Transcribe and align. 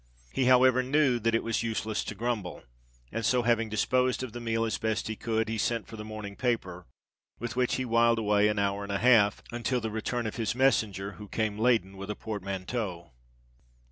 He, 0.33 0.45
however, 0.45 0.81
knew 0.81 1.19
that 1.19 1.35
it 1.35 1.43
was 1.43 1.61
useless 1.61 2.03
to 2.05 2.15
grumble; 2.15 2.63
and 3.11 3.23
so, 3.23 3.43
having 3.43 3.69
disposed 3.69 4.23
of 4.23 4.33
the 4.33 4.39
meal 4.39 4.65
as 4.65 4.79
best 4.79 5.07
he 5.07 5.15
could, 5.15 5.47
he 5.47 5.59
sent 5.59 5.85
for 5.85 5.95
the 5.95 6.03
morning 6.03 6.35
paper, 6.35 6.87
with 7.37 7.55
which 7.55 7.75
he 7.75 7.85
whiled 7.85 8.17
away 8.17 8.47
an 8.47 8.57
hour 8.57 8.81
and 8.81 8.91
a 8.91 8.97
half 8.97 9.43
until 9.51 9.79
the 9.79 9.91
return 9.91 10.25
of 10.25 10.37
his 10.37 10.55
messenger, 10.55 11.11
who 11.17 11.27
came 11.27 11.59
laden 11.59 11.97
with 11.97 12.09
a 12.09 12.15
portmanteau. 12.15 13.11